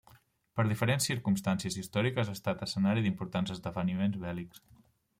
[0.59, 4.69] Per diferents circumstàncies històriques ha estat escenari d'importants esdeveniments bèl·lics.